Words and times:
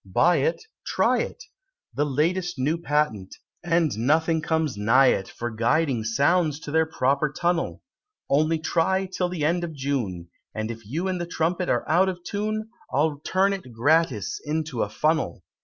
Buy 0.03 0.37
it 0.37 0.63
try 0.83 1.19
it! 1.19 1.43
The 1.93 2.07
last 2.07 2.57
New 2.57 2.79
Patent, 2.79 3.35
and 3.63 3.95
nothing 3.99 4.41
comes 4.41 4.75
nigh 4.75 5.09
it, 5.09 5.27
For 5.27 5.51
guiding 5.51 6.03
sounds 6.05 6.59
to 6.61 6.71
their 6.71 6.87
proper 6.87 7.29
tunnel: 7.31 7.83
Only 8.27 8.57
try 8.57 9.05
till 9.05 9.29
the 9.29 9.45
end 9.45 9.63
of 9.63 9.73
June, 9.75 10.31
And 10.55 10.71
if 10.71 10.83
you 10.87 11.07
and 11.07 11.21
the 11.21 11.27
Trumpet 11.27 11.69
are 11.69 11.87
out 11.87 12.09
of 12.09 12.23
tune 12.23 12.69
I'll 12.91 13.19
turn 13.19 13.53
it 13.53 13.71
gratis 13.71 14.41
into 14.43 14.81
a 14.81 14.89
funnel!" 14.89 15.43